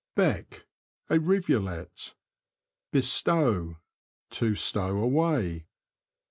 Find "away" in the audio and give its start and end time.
4.97-5.67